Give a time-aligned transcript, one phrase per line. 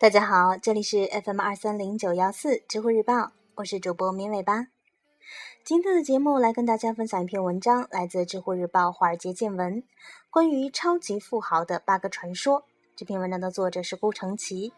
[0.00, 4.68] 大家好，这里是 FM 二三零九幺四知乎日报，我是主播绵尾巴。
[5.64, 9.82] 今天的节目来跟大家分享一篇文章，来自知乎日报华尔街见闻，
[10.30, 12.62] 关于超级富豪的八个传说。
[12.94, 14.72] 这篇文章的作者是顾城奇。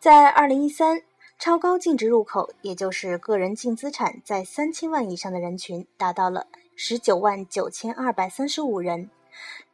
[0.00, 1.02] 在二零一三，
[1.38, 9.10] 超高净值入口，也就是个人净资产在三千万以上的人群，达到了十九万九千二百三十五人。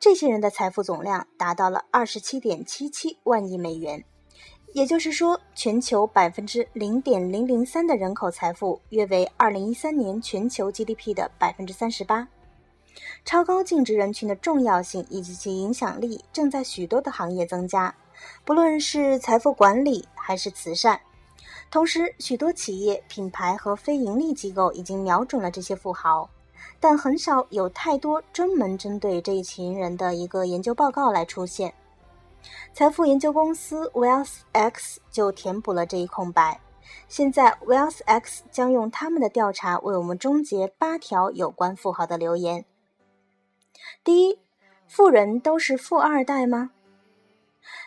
[0.01, 4.03] 这些人的财富总量达到了二十七点七七万亿美元，
[4.73, 12.27] 也就是说，全球百分之零点零零三的人口财富约为二零一三年全球 GDP 的百分之三十八。
[13.27, 17.95] 超高净值人群的重要性以及其影响力正在许多的行业增加，
[18.43, 20.99] 不论是财富管理还是慈善。
[21.71, 26.31] 同时，许多企业、品牌和非盈利机构已经瞄准了这些富豪。
[26.79, 31.75] 但很少有太多专门针对这一群人的一个研究报告来出现。
[32.73, 36.61] 财富研究公司 WealthX 就填补了这一空白。
[37.09, 42.65] 现在 WealthX 将用他们的调查为我们终结八条有关富豪的留言。
[44.03, 44.39] 第一，
[44.89, 46.71] 富人都是富二代吗？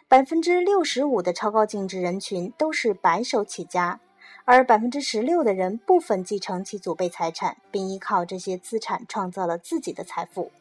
[0.07, 3.99] 百分之六十五的超高净值人群都是白手起家。
[4.45, 10.52] 而百分之十六的人部分继承其祖辈财产，并依靠这些资产创造了自己的财富。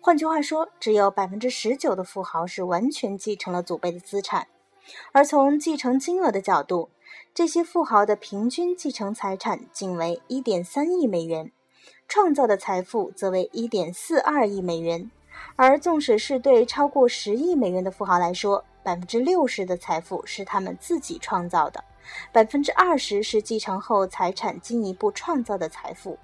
[0.00, 4.46] 换句话说，只有百分之十九的富豪是完全继承了祖辈的资产。
[5.12, 6.90] 而从继承金额的角度，
[7.34, 11.50] 这些富豪的平均继承财产仅为一点三亿美元，
[12.06, 15.10] 创造的财富则为一点四二亿美元。
[15.56, 21.82] 而纵使是对超过十亿美元的富豪来说，百分之六十的财富是他们自己创造的。
[22.32, 26.18] 百分之二十是继承后财产进一步创造的财富。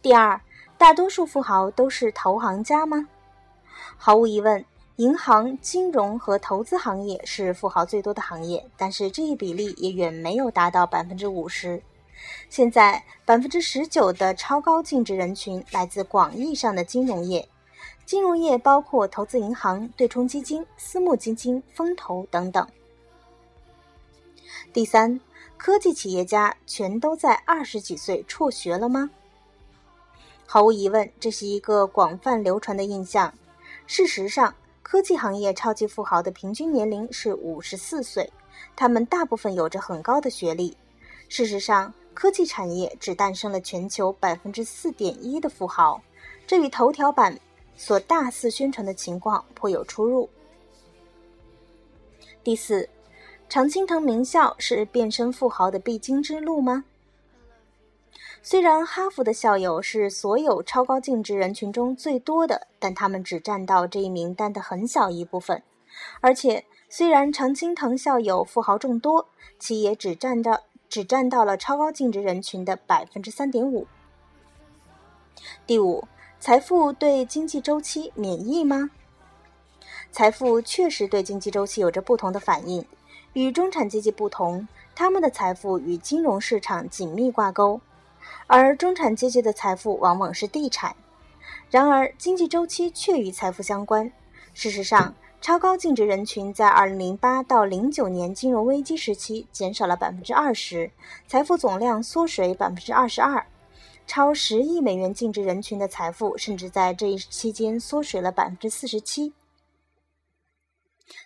[0.00, 0.40] 第二，
[0.76, 3.08] 大多数富豪都是投行家吗？
[3.96, 4.64] 毫无疑问，
[4.96, 11.82] 银行、金融和投资行业是富豪最多的行业，但是这一比例也远没有达到百分之五十。
[12.48, 17.48] 现在，百分之十九的超高净值人群来自广义上的金融业，
[18.04, 22.66] 金融业包括投资银行、对冲基金、私募基金、风投等等。
[24.70, 25.18] 第三，
[25.56, 29.10] 科技企业家全都在二十几岁辍学了吗？
[30.46, 33.32] 毫无疑问，这是一个广泛流传的印象。
[33.86, 38.30] 事实上，科技行业超级富豪的平均年龄是五十四岁，
[38.76, 40.76] 他们大部分有着很高的学历。
[41.30, 46.00] 事实上，科技产业只诞生了全球百分之四点一的富豪，
[46.46, 47.40] 这与头条版
[47.74, 50.28] 所大肆宣传的情况颇有出入。
[52.44, 52.86] 第四。
[53.48, 56.84] 常青藤名校是变身富豪的必经之路吗？
[58.42, 65.62] 虽然哈佛的校友是所有超高净值人群中最多的，但他们只占到这一名单的很小一部分。
[66.20, 69.26] 而且，虽然常青藤校友富豪众多，
[69.58, 73.86] 其也只占到只占到了超高净值人群的百分之三点五。
[75.66, 76.06] 第五，
[76.38, 78.90] 财富对经济周期免疫吗？
[80.12, 82.84] 财富确实对经济周期有着不同的反应。
[83.34, 87.80] 与中产阶级不同，他们的财富与金融市场紧密挂钩，
[88.46, 90.96] 而中产阶级的财富往往是地产。
[91.70, 94.10] 然而，经济周期却与财富相关。
[94.54, 100.90] 事实上，超高净值人群在2008到09年金融危机时期减少了20%，
[101.26, 103.44] 财富总量缩水22%。
[104.06, 109.32] 超十亿美元净值人群的财富甚至在这一期间缩水了47%。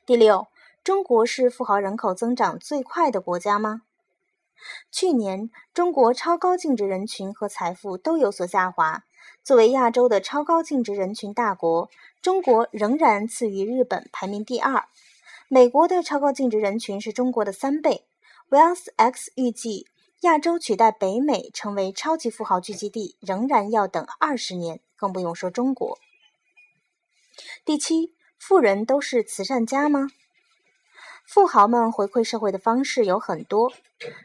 [0.05, 0.49] 第六。
[0.85, 3.83] 中国是富豪人口增长最快的国家吗？
[4.91, 9.05] 去年，中国超高净值人群和财富都有所下滑。
[9.45, 11.89] 作为亚洲的超高净值人群大国，
[12.21, 14.87] 中国仍然次于日本，排名第二。
[15.47, 18.05] 美国的超高净值人群是中国的三倍。
[18.51, 19.87] WealthX 预计，
[20.23, 25.97] 亚洲取代北美成为超级富豪聚集地，仍然要等二十年，更不用说中国。
[27.65, 30.09] 第七，富人都是慈善家吗？
[31.33, 33.73] 富豪们回馈社会的方式有很多，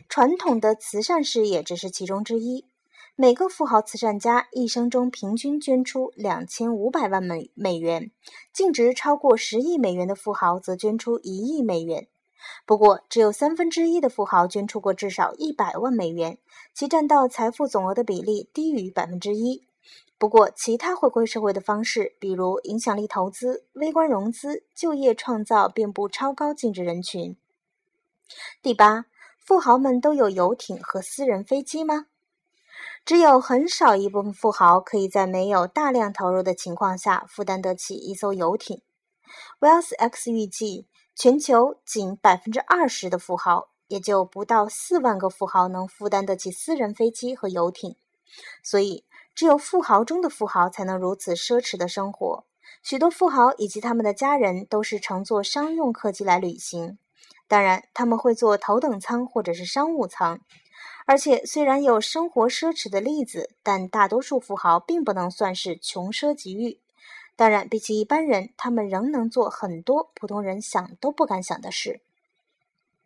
[0.09, 2.65] 传统的慈善事业只是其中之一。
[3.15, 8.11] 每个富豪慈善家一生中平均捐出两千五百万美美元，
[8.51, 12.09] 净值超过十亿美元的富豪则捐出一亿美元。
[12.65, 16.37] 不过，只有三分之一的富豪捐出过至少一百万美元，
[16.73, 19.63] 其占到财富总额的比例低于百分之一。
[20.17, 27.37] 不过，其他回馈社会的方式，比如影响力投资、微观融资、就业创造，遍布超高净值人群。
[28.61, 29.05] 第八，
[29.37, 32.07] 富豪们都有游艇和私人飞机吗？
[33.05, 38.81] 只有很少一部分富豪可以在没有大量投入的情况下负担得起一艘游艇。
[39.59, 47.95] WealthX 预计，全球仅百分之二十的富豪，也就不到四万个富豪能负担得起私人飞机和游艇。
[48.61, 49.05] 所以，
[49.37, 52.43] 只有富豪中的富豪才能如此奢侈的生活。
[52.81, 56.97] 许多富豪以及他们的家人都是乘坐商用客机来旅行，
[57.47, 60.39] 当然他们会坐头等舱或者是商务舱。
[61.05, 66.79] 而且，虽然有生活奢侈的例子，但大多数富豪并不能算是穷奢极欲。
[67.35, 72.01] 当然，比起一般人，他们仍能做很多普通人想都不敢想的事。